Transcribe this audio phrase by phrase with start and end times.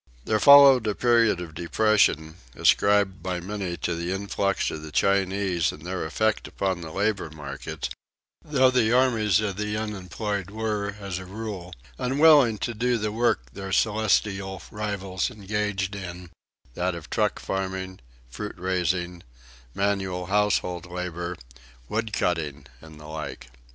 [0.25, 5.71] There followed a period of depression, ascribed by many to the influx of the Chinese
[5.71, 7.87] and their effect upon the labor market,
[8.43, 13.51] though the army of the unemployed were as a rule unwilling to do the work
[13.53, 16.31] their Celestial rivals engaged in,
[16.73, 19.21] that of truck farming, fruit raising,
[19.75, 21.35] manual household labor,
[21.87, 23.49] wood cutting and the like.